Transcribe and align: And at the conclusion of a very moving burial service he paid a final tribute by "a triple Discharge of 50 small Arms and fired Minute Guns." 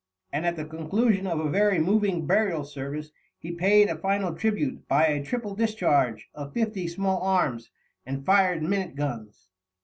And 0.33 0.47
at 0.47 0.55
the 0.55 0.65
conclusion 0.65 1.27
of 1.27 1.39
a 1.39 1.47
very 1.51 1.77
moving 1.77 2.25
burial 2.25 2.63
service 2.63 3.11
he 3.37 3.51
paid 3.51 3.87
a 3.87 3.95
final 3.95 4.33
tribute 4.33 4.87
by 4.87 5.05
"a 5.05 5.23
triple 5.23 5.53
Discharge 5.53 6.27
of 6.33 6.55
50 6.55 6.87
small 6.87 7.21
Arms 7.21 7.69
and 8.03 8.25
fired 8.25 8.63
Minute 8.63 8.95
Guns." 8.95 9.49